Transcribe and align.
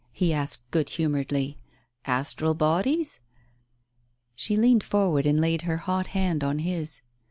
he 0.11 0.33
asked 0.33 0.63
good 0.71 0.89
humouredly." 0.89 1.59
Astral 2.21 2.55
bodies?" 2.55 3.19
She 4.35 4.57
leaned 4.57 4.83
forward 4.83 5.27
and 5.27 5.39
laid 5.39 5.61
her 5.61 5.77
hot 5.77 6.07
hand 6.07 6.43
on 6.43 6.57
his. 6.57 7.01